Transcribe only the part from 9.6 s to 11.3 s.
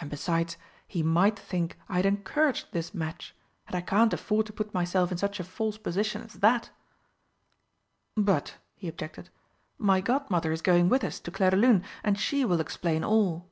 "my Godmother is going with us to